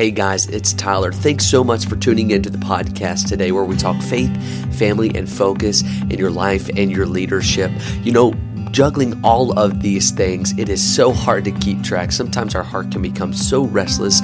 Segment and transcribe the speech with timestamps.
[0.00, 1.12] Hey guys, it's Tyler.
[1.12, 4.34] Thanks so much for tuning into the podcast today where we talk faith,
[4.78, 7.70] family, and focus in your life and your leadership.
[8.02, 8.32] You know,
[8.70, 12.12] juggling all of these things, it is so hard to keep track.
[12.12, 14.20] Sometimes our heart can become so restless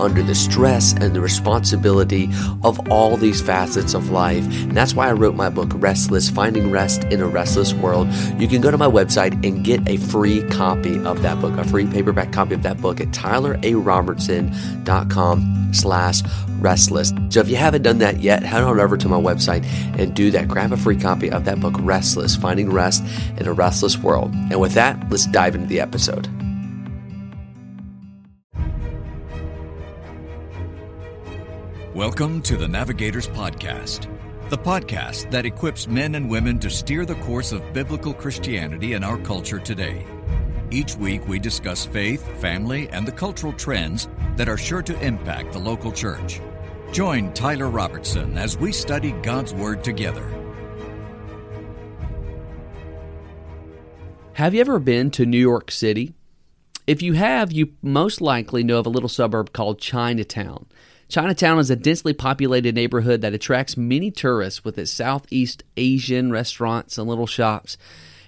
[0.00, 2.30] under the stress and the responsibility
[2.62, 4.44] of all these facets of life.
[4.62, 8.08] And that's why I wrote my book, Restless Finding Rest in a Restless World.
[8.38, 11.64] You can go to my website and get a free copy of that book, a
[11.64, 16.22] free paperback copy of that book at tylerarobertson.com slash
[16.60, 17.12] restless.
[17.30, 19.64] So if you haven't done that yet, head on over to my website
[19.98, 20.48] and do that.
[20.48, 23.04] Grab a free copy of that book, Restless, Finding Rest
[23.38, 24.32] in a Restless World.
[24.34, 26.28] And with that, let's dive into the episode.
[31.94, 34.06] Welcome to the Navigators Podcast,
[34.48, 39.04] the podcast that equips men and women to steer the course of biblical Christianity in
[39.04, 40.06] our culture today.
[40.70, 45.52] Each week, we discuss faith, family, and the cultural trends that are sure to impact
[45.52, 46.40] the local church.
[46.92, 50.39] Join Tyler Robertson as we study God's Word together.
[54.40, 56.14] Have you ever been to New York City?
[56.86, 60.64] If you have, you most likely know of a little suburb called Chinatown.
[61.10, 66.96] Chinatown is a densely populated neighborhood that attracts many tourists with its Southeast Asian restaurants
[66.96, 67.76] and little shops.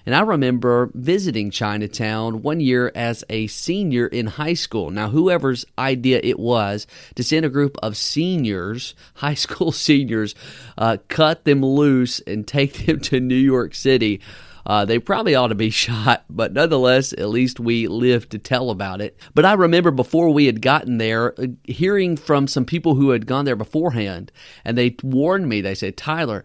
[0.05, 4.91] And I remember visiting Chinatown one year as a senior in high school.
[4.91, 10.35] Now, whoever's idea it was to send a group of seniors, high school seniors,
[10.77, 14.21] uh, cut them loose and take them to New York City.
[14.65, 18.69] Uh, they probably ought to be shot, but nonetheless, at least we live to tell
[18.69, 19.17] about it.
[19.33, 23.27] But I remember before we had gotten there, uh, hearing from some people who had
[23.27, 24.31] gone there beforehand,
[24.63, 25.61] and they warned me.
[25.61, 26.43] They said, Tyler,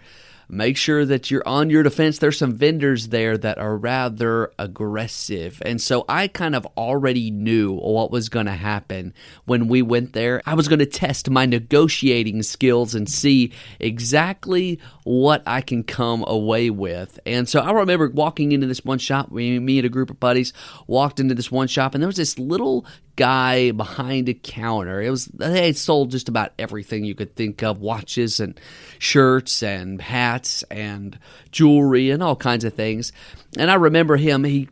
[0.48, 2.18] make sure that you're on your defense.
[2.18, 5.62] There's some vendors there that are rather aggressive.
[5.64, 9.12] And so I kind of already knew what was going to happen
[9.44, 10.42] when we went there.
[10.46, 16.24] I was going to test my negotiating skills and see exactly what I can come
[16.26, 17.20] away with.
[17.26, 20.20] And so I remember walking into this one shop, me, me and a group of
[20.20, 20.52] buddies
[20.86, 22.86] walked into this one shop, and there was this little
[23.16, 25.02] guy behind a counter.
[25.02, 28.58] It was they sold just about everything you could think of: watches and
[29.00, 30.37] shirts and hats
[30.70, 31.18] and
[31.50, 33.12] jewelry and all kinds of things.
[33.56, 34.44] And I remember him.
[34.44, 34.68] He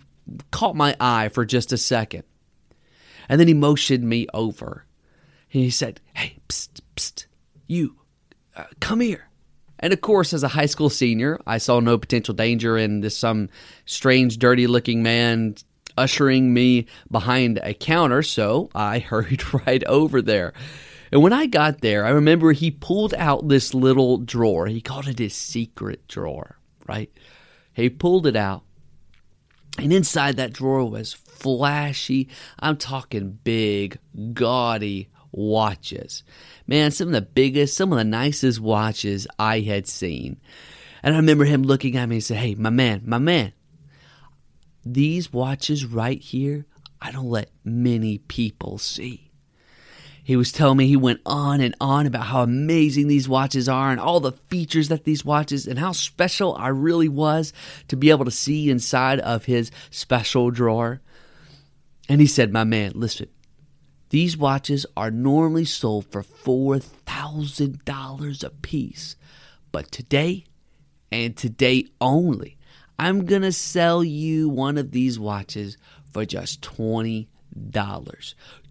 [0.50, 2.25] caught my eye for just a second,
[3.28, 4.84] and then he motioned me over.
[5.49, 7.26] He said, "Hey, psst, psst,
[7.66, 7.97] you,
[8.56, 9.28] uh, come here."
[9.78, 13.16] And of course, as a high school senior, I saw no potential danger in this
[13.16, 13.50] some
[13.84, 15.56] strange, dirty-looking man
[15.99, 20.53] ushering me behind a counter, so I hurried right over there.
[21.12, 24.67] And when I got there, I remember he pulled out this little drawer.
[24.67, 27.11] He called it his secret drawer, right?
[27.72, 28.62] He pulled it out.
[29.78, 32.28] And inside that drawer was flashy,
[32.59, 33.99] I'm talking big,
[34.33, 36.22] gaudy watches.
[36.67, 40.41] Man, some of the biggest, some of the nicest watches I had seen.
[41.03, 43.53] And I remember him looking at me and said, Hey, my man, my man,
[44.84, 46.65] these watches right here,
[47.00, 49.25] I don't let many people see.
[50.26, 53.92] He was telling me he went on and on about how amazing these watches are
[53.92, 57.53] and all the features that these watches and how special I really was
[57.87, 61.00] to be able to see inside of his special drawer.
[62.09, 63.28] And he said, My man, listen,
[64.10, 69.14] these watches are normally sold for $4,000 a piece.
[69.70, 70.47] But today,
[71.12, 72.58] and today only,
[72.98, 75.78] I'm going to sell you one of these watches
[76.12, 77.28] for just $20.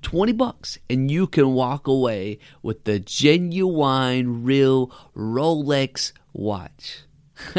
[0.05, 6.99] 20 bucks and you can walk away with the genuine real Rolex watch.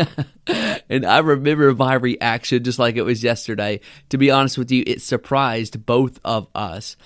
[0.89, 3.81] and I remember my reaction just like it was yesterday.
[4.11, 6.97] To be honest with you, it surprised both of us.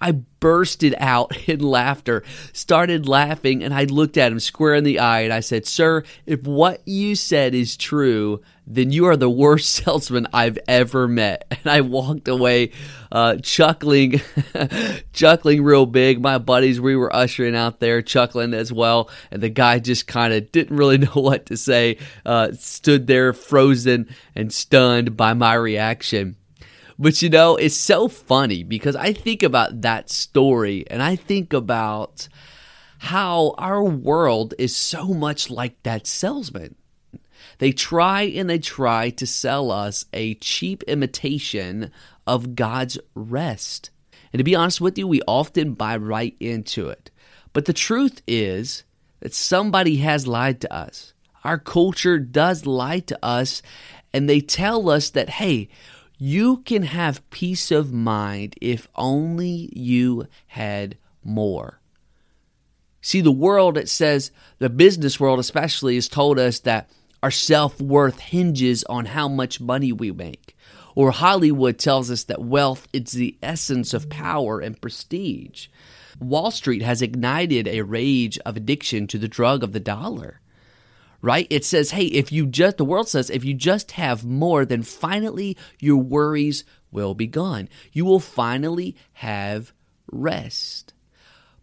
[0.00, 2.22] I bursted out in laughter,
[2.52, 6.04] started laughing, and I looked at him square in the eye and I said, Sir,
[6.24, 11.44] if what you said is true, then you are the worst salesman I've ever met.
[11.64, 12.72] And I walked away
[13.10, 14.20] uh, chuckling,
[15.14, 16.20] chuckling real big.
[16.20, 19.08] My buddies, we were ushering out there chuckling as well.
[19.30, 21.96] And the guy just kind of didn't really know what to say,
[22.26, 26.36] uh, stood there frozen and stunned by my reaction.
[26.98, 31.54] But you know, it's so funny because I think about that story and I think
[31.54, 32.28] about
[32.98, 36.74] how our world is so much like that salesman.
[37.58, 41.90] They try and they try to sell us a cheap imitation
[42.26, 43.90] of God's rest.
[44.32, 47.10] And to be honest with you, we often buy right into it.
[47.52, 48.84] But the truth is
[49.20, 51.12] that somebody has lied to us.
[51.44, 53.62] Our culture does lie to us,
[54.12, 55.68] and they tell us that, hey,
[56.18, 61.80] you can have peace of mind if only you had more.
[63.02, 66.88] See, the world, it says, the business world especially, has told us that
[67.24, 70.54] our self worth hinges on how much money we make.
[70.94, 75.68] Or Hollywood tells us that wealth is the essence of power and prestige.
[76.20, 80.42] Wall Street has ignited a rage of addiction to the drug of the dollar.
[81.22, 81.46] Right?
[81.48, 84.82] It says, hey, if you just, the world says, if you just have more, then
[84.82, 87.70] finally your worries will be gone.
[87.90, 89.72] You will finally have
[90.12, 90.92] rest.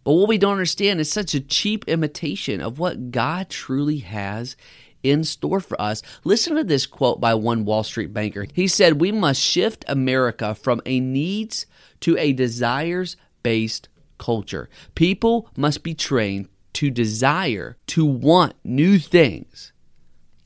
[0.03, 4.55] But what we don't understand is such a cheap imitation of what God truly has
[5.03, 6.01] in store for us.
[6.23, 8.47] Listen to this quote by one Wall Street banker.
[8.53, 11.65] He said, We must shift America from a needs
[12.01, 14.69] to a desires based culture.
[14.95, 19.73] People must be trained to desire, to want new things,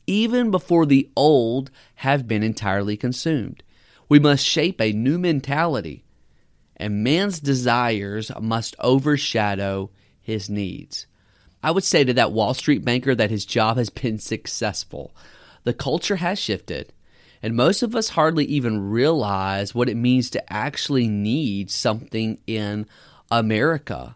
[0.08, 3.64] even before the old have been entirely consumed.
[4.10, 6.06] We must shape a new mentality
[6.78, 9.92] and man's desires must overshadow
[10.22, 11.08] his needs.
[11.66, 15.16] I would say to that Wall Street banker that his job has been successful.
[15.64, 16.94] The culture has shifted,
[17.42, 22.86] and most of us hardly even realize what it means to actually need something in
[23.32, 24.16] America.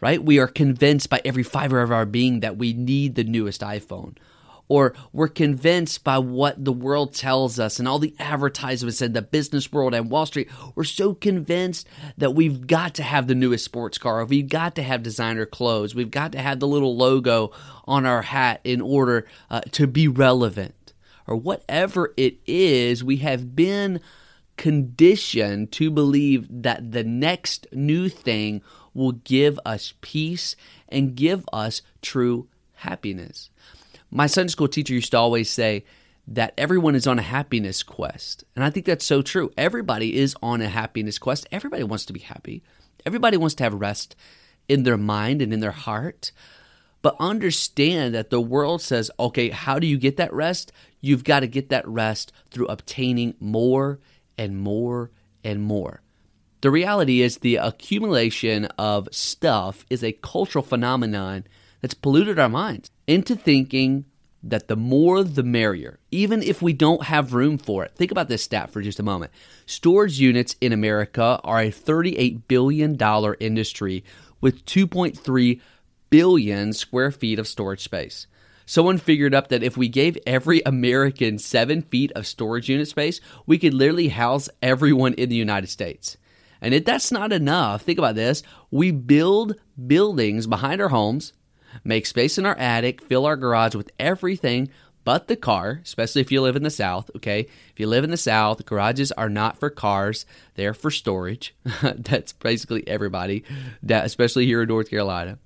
[0.00, 0.22] Right?
[0.22, 4.14] We are convinced by every fiber of our being that we need the newest iPhone
[4.68, 9.22] or we're convinced by what the world tells us and all the advertisements in the
[9.22, 10.48] business world and Wall Street.
[10.74, 11.88] We're so convinced
[12.18, 15.94] that we've got to have the newest sports car, we've got to have designer clothes,
[15.94, 17.50] we've got to have the little logo
[17.86, 20.92] on our hat in order uh, to be relevant,
[21.26, 24.00] or whatever it is, we have been
[24.56, 28.60] conditioned to believe that the next new thing
[28.92, 30.56] will give us peace
[30.88, 33.50] and give us true happiness.
[34.10, 35.84] My Sunday school teacher used to always say
[36.28, 38.44] that everyone is on a happiness quest.
[38.56, 39.50] And I think that's so true.
[39.56, 41.46] Everybody is on a happiness quest.
[41.52, 42.62] Everybody wants to be happy.
[43.04, 44.16] Everybody wants to have rest
[44.68, 46.32] in their mind and in their heart.
[47.00, 50.72] But understand that the world says, okay, how do you get that rest?
[51.00, 54.00] You've got to get that rest through obtaining more
[54.36, 55.10] and more
[55.44, 56.02] and more.
[56.60, 61.46] The reality is, the accumulation of stuff is a cultural phenomenon
[61.80, 64.04] that's polluted our minds into thinking
[64.42, 67.92] that the more the merrier, even if we don't have room for it.
[67.96, 69.32] Think about this stat for just a moment.
[69.66, 72.96] Storage units in America are a $38 billion
[73.40, 74.04] industry
[74.40, 75.60] with 2.3
[76.10, 78.28] billion square feet of storage space.
[78.64, 83.20] Someone figured up that if we gave every American seven feet of storage unit space,
[83.46, 86.18] we could literally house everyone in the United States.
[86.60, 88.42] And if that's not enough, think about this.
[88.70, 89.54] We build
[89.86, 91.32] buildings behind our homes
[91.84, 94.70] make space in our attic, fill our garage with everything
[95.08, 97.40] but the car, especially if you live in the South, okay?
[97.40, 101.54] If you live in the South, garages are not for cars, they're for storage.
[101.82, 103.42] That's basically everybody,
[103.88, 105.38] especially here in North Carolina.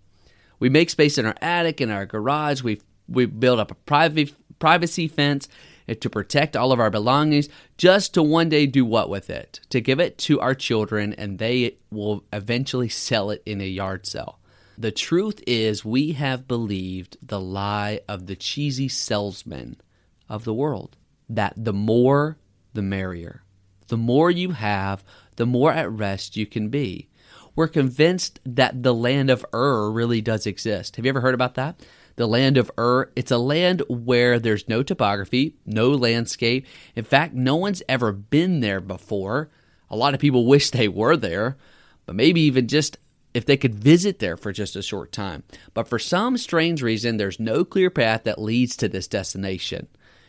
[0.58, 2.62] We make space in our attic, in our garage.
[2.62, 5.49] We we build up a private privacy fence
[6.00, 9.61] to protect all of our belongings, just to one day do what with it?
[9.70, 14.06] To give it to our children, and they will eventually sell it in a yard
[14.06, 14.40] sale.
[14.78, 19.80] The truth is, we have believed the lie of the cheesy salesman
[20.28, 20.96] of the world
[21.28, 22.38] that the more,
[22.74, 23.42] the merrier.
[23.88, 25.04] The more you have,
[25.36, 27.08] the more at rest you can be.
[27.54, 30.96] We're convinced that the land of Ur really does exist.
[30.96, 31.80] Have you ever heard about that?
[32.16, 36.66] The land of Ur, it's a land where there's no topography, no landscape.
[36.94, 39.50] In fact, no one's ever been there before.
[39.90, 41.56] A lot of people wish they were there,
[42.06, 42.97] but maybe even just
[43.34, 45.42] if they could visit there for just a short time.
[45.74, 49.88] But for some strange reason, there's no clear path that leads to this destination.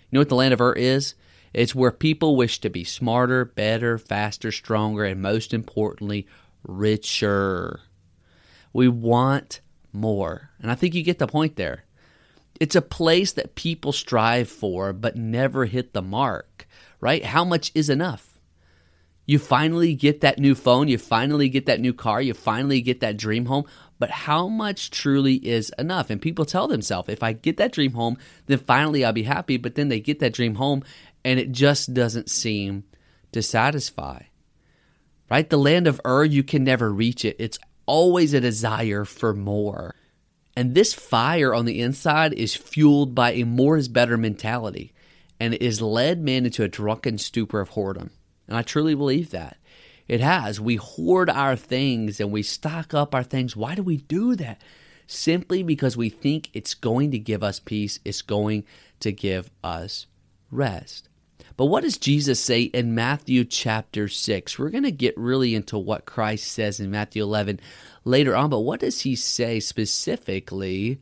[0.09, 1.15] You know what the land of Ur is?
[1.53, 6.27] It's where people wish to be smarter, better, faster, stronger, and most importantly,
[6.63, 7.81] richer.
[8.71, 10.49] We want more.
[10.59, 11.83] And I think you get the point there.
[12.59, 16.67] It's a place that people strive for but never hit the mark,
[16.99, 17.23] right?
[17.25, 18.32] How much is enough?
[19.25, 22.99] You finally get that new phone, you finally get that new car, you finally get
[22.99, 23.65] that dream home.
[23.97, 26.09] But how much truly is enough?
[26.09, 29.55] And people tell themselves, if I get that dream home, then finally I'll be happy.
[29.55, 30.83] But then they get that dream home
[31.23, 32.83] and it just doesn't seem
[33.31, 34.23] to satisfy.
[35.29, 35.49] Right?
[35.49, 37.37] The land of Ur, you can never reach it.
[37.39, 39.95] It's always a desire for more.
[40.55, 44.93] And this fire on the inside is fueled by a more is better mentality
[45.39, 48.11] and it has led man into a drunken stupor of whoredom.
[48.47, 49.57] And I truly believe that.
[50.07, 50.59] It has.
[50.59, 53.55] We hoard our things and we stock up our things.
[53.55, 54.61] Why do we do that?
[55.07, 58.65] Simply because we think it's going to give us peace, it's going
[58.99, 60.07] to give us
[60.51, 61.09] rest.
[61.55, 64.57] But what does Jesus say in Matthew chapter 6?
[64.57, 67.59] We're going to get really into what Christ says in Matthew 11
[68.05, 68.49] later on.
[68.49, 70.99] But what does he say specifically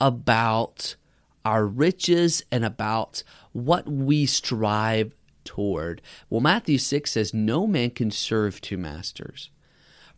[0.00, 0.96] about
[1.44, 5.14] our riches and about what we strive
[5.46, 6.02] toward?
[6.28, 9.50] Well, Matthew 6 says, No man can serve two masters.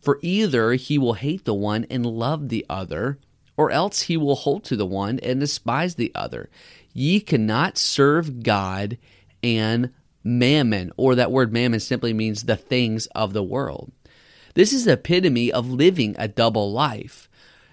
[0.01, 3.19] For either he will hate the one and love the other,
[3.55, 6.49] or else he will hold to the one and despise the other.
[6.93, 8.97] Ye cannot serve God
[9.43, 9.91] and
[10.23, 13.91] mammon, or that word mammon simply means the things of the world.
[14.53, 17.29] This is the epitome of living a double life.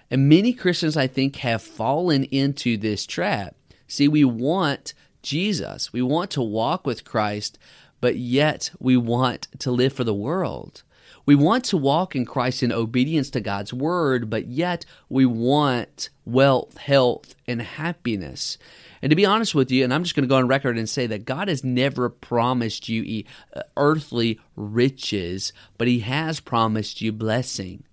[0.09, 3.55] And many Christians, I think, have fallen into this trap.
[3.87, 4.93] See, we want
[5.27, 7.59] Jesus, we want to walk with Christ,
[7.99, 10.83] but yet we want to live for the world.
[11.25, 16.09] We want to walk in Christ in obedience to God's word, but yet we want
[16.23, 18.57] wealth, health, and happiness.
[19.01, 20.87] And to be honest with you, and I'm just going to go on record and
[20.87, 27.11] say that God has never promised you uh, earthly riches, but He has promised you
[27.11, 27.83] blessing.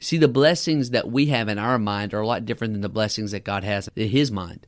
[0.00, 2.88] See, the blessings that we have in our mind are a lot different than the
[2.88, 4.66] blessings that God has in His mind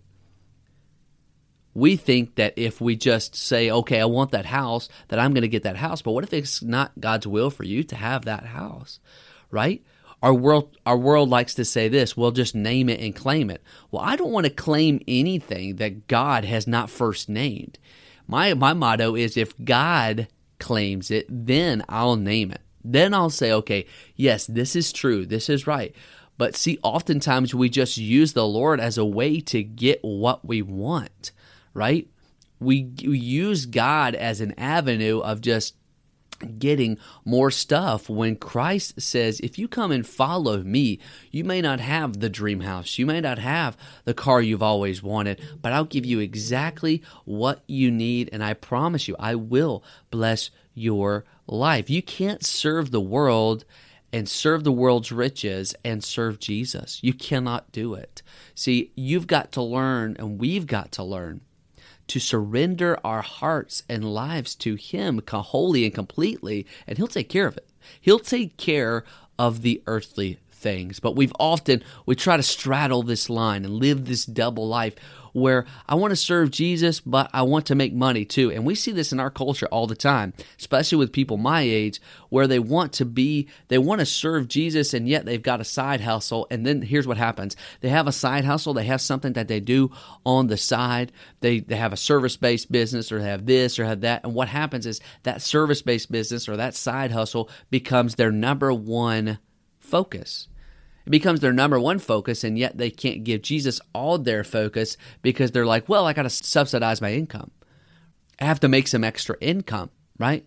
[1.74, 5.42] we think that if we just say, okay, I want that house, that I'm going
[5.42, 6.02] to get that house.
[6.02, 9.00] But what if it's not God's will for you to have that house,
[9.50, 9.84] right?
[10.22, 13.62] Our world, our world likes to say this, we'll just name it and claim it.
[13.90, 17.78] Well, I don't want to claim anything that God has not first named.
[18.26, 20.28] My, my motto is if God
[20.58, 22.62] claims it, then I'll name it.
[22.82, 25.94] Then I'll say, okay, yes, this is true, this is right.
[26.38, 30.62] But see, oftentimes we just use the Lord as a way to get what we
[30.62, 31.32] want
[31.74, 32.08] right?
[32.60, 35.74] We, we use God as an avenue of just
[36.58, 41.00] getting more stuff when Christ says, If you come and follow me,
[41.30, 45.02] you may not have the dream house, you may not have the car you've always
[45.02, 49.84] wanted, but I'll give you exactly what you need, and I promise you, I will
[50.10, 51.90] bless your life.
[51.90, 53.64] You can't serve the world
[54.12, 57.00] and serve the world's riches and serve Jesus.
[57.02, 58.22] You cannot do it.
[58.54, 61.40] See, you've got to learn, and we've got to learn
[62.08, 67.46] to surrender our hearts and lives to Him wholly and completely, and He'll take care
[67.46, 67.68] of it.
[68.00, 69.04] He'll take care
[69.38, 70.98] of the earthly things.
[70.98, 74.96] But we've often, we try to straddle this line and live this double life
[75.34, 78.50] where I want to serve Jesus, but I want to make money too.
[78.52, 82.00] And we see this in our culture all the time, especially with people my age,
[82.30, 85.64] where they want to be, they want to serve Jesus, and yet they've got a
[85.64, 86.46] side hustle.
[86.50, 89.60] And then here's what happens they have a side hustle, they have something that they
[89.60, 89.90] do
[90.24, 91.12] on the side.
[91.40, 94.24] They, they have a service based business, or they have this, or have that.
[94.24, 98.72] And what happens is that service based business or that side hustle becomes their number
[98.72, 99.38] one
[99.80, 100.48] focus.
[101.06, 104.96] It becomes their number one focus, and yet they can't give Jesus all their focus
[105.22, 107.50] because they're like, well, I got to subsidize my income.
[108.40, 110.44] I have to make some extra income, right?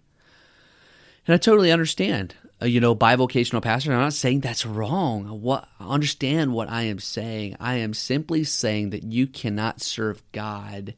[1.26, 2.36] And I totally understand.
[2.60, 3.94] Uh, you know, bivocational pastor.
[3.94, 5.42] I'm not saying that's wrong.
[5.42, 7.56] What understand what I am saying.
[7.60, 10.96] I am simply saying that you cannot serve God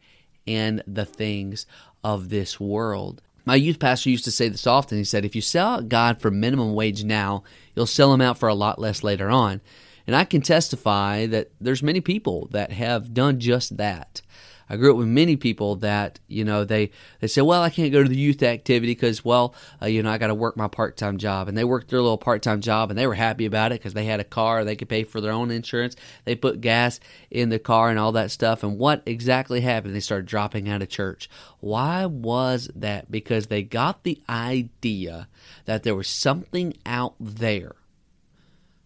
[0.48, 1.66] and the things
[2.04, 3.22] of this world.
[3.50, 5.00] My youth pastor used to say this often.
[5.00, 7.41] He said, if you sell God for minimum wage now,
[7.75, 9.60] you'll sell him out for a lot less later on.
[10.06, 14.22] And I can testify that there's many people that have done just that.
[14.70, 17.92] I grew up with many people that you know they they say, well, I can't
[17.92, 20.68] go to the youth activity because well, uh, you know, I got to work my
[20.68, 23.46] part time job, and they worked their little part time job, and they were happy
[23.46, 25.96] about it because they had a car, they could pay for their own insurance,
[26.26, 27.00] they put gas
[27.32, 28.64] in the car and all that stuff.
[28.64, 29.96] And what exactly happened?
[29.96, 31.30] They started dropping out of church.
[31.60, 33.12] Why was that?
[33.12, 35.28] Because they got the idea
[35.66, 37.74] that there was something out there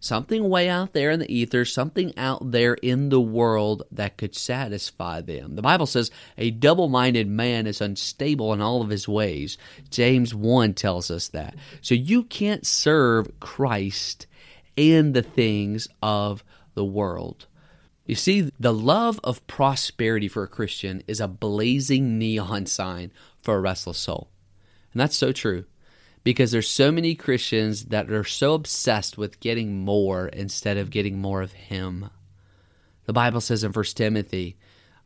[0.04, 4.34] something way out there in the ether, something out there in the world that could
[4.34, 5.56] satisfy them.
[5.56, 9.56] The Bible says a double minded man is unstable in all of his ways.
[9.90, 11.56] James 1 tells us that.
[11.80, 14.26] So you can't serve Christ
[14.76, 16.44] and the things of
[16.74, 17.46] the world.
[18.04, 23.54] You see, the love of prosperity for a Christian is a blazing neon sign for
[23.56, 24.28] a restless soul.
[24.92, 25.64] And that's so true
[26.24, 31.18] because there's so many Christians that are so obsessed with getting more instead of getting
[31.20, 32.10] more of Him.
[33.04, 34.56] The Bible says in 1 Timothy,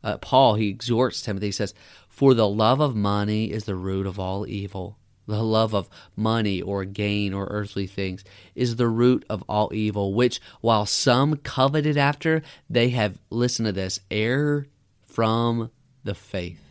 [0.01, 1.73] uh, Paul, he exhorts Timothy, he says,
[2.07, 4.97] For the love of money is the root of all evil.
[5.27, 8.23] The love of money or gain or earthly things
[8.55, 13.71] is the root of all evil, which while some coveted after, they have, listen to
[13.71, 14.69] this, erred
[15.05, 15.69] from
[16.03, 16.68] the faith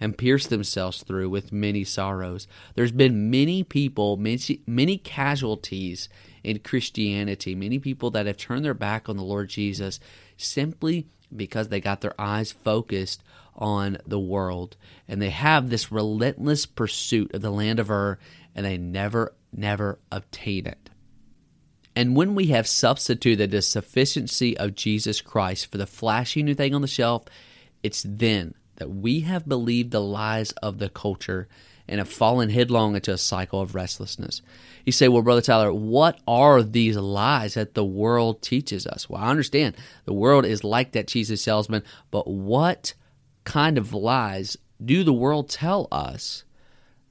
[0.00, 2.46] and pierced themselves through with many sorrows.
[2.74, 6.08] There's been many people, many, many casualties
[6.44, 9.98] in Christianity, many people that have turned their back on the Lord Jesus
[10.36, 13.22] simply because they got their eyes focused
[13.54, 14.76] on the world
[15.08, 18.18] and they have this relentless pursuit of the land of Ur
[18.54, 20.90] and they never, never obtain it.
[21.96, 26.72] And when we have substituted the sufficiency of Jesus Christ for the flashy new thing
[26.72, 27.24] on the shelf,
[27.82, 31.46] it's then that we have believed the lies of the culture
[31.86, 34.42] and have fallen headlong into a cycle of restlessness.
[34.84, 39.08] You say, Well, Brother Tyler, what are these lies that the world teaches us?
[39.08, 42.94] Well, I understand the world is like that cheesy salesman, but what
[43.44, 46.44] kind of lies do the world tell us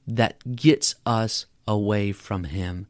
[0.06, 2.86] that gets us away from Him?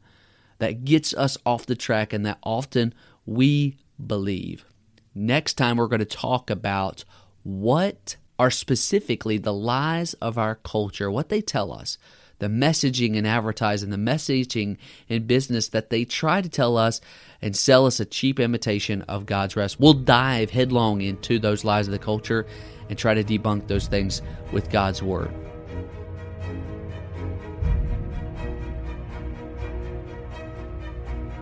[0.59, 2.93] that gets us off the track and that often
[3.25, 4.65] we believe.
[5.15, 7.03] Next time, we're going to talk about
[7.43, 11.97] what are specifically the lies of our culture, what they tell us,
[12.39, 14.77] the messaging and advertising, the messaging
[15.09, 17.01] in business that they try to tell us
[17.41, 19.79] and sell us a cheap imitation of God's rest.
[19.79, 22.47] We'll dive headlong into those lies of the culture
[22.89, 24.21] and try to debunk those things
[24.53, 25.31] with God's word.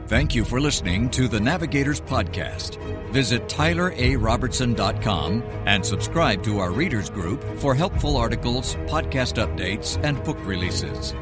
[0.08, 2.78] Thank you for listening to the Navigators Podcast.
[3.12, 10.38] Visit tylerarobertson.com and subscribe to our readers group for helpful articles, podcast updates, and book
[10.46, 11.14] releases.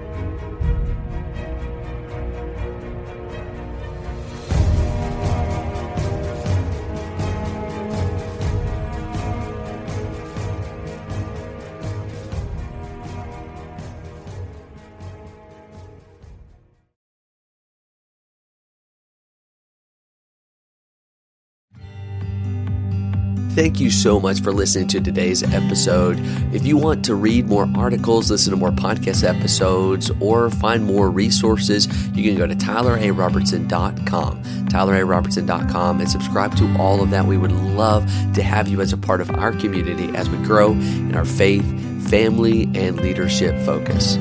[23.55, 26.19] Thank you so much for listening to today's episode.
[26.53, 31.09] If you want to read more articles, listen to more podcast episodes, or find more
[31.09, 37.27] resources, you can go to tylerarobertson.com, tylerarobertson.com, and subscribe to all of that.
[37.27, 40.73] We would love to have you as a part of our community as we grow
[40.73, 41.65] in our faith,
[42.09, 44.17] family, and leadership focus.